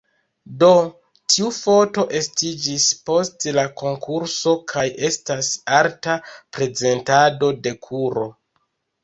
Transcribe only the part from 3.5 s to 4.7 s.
la konkurso